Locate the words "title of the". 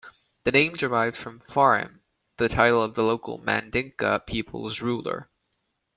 2.49-3.03